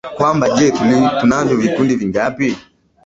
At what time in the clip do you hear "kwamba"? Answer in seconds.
0.15-0.45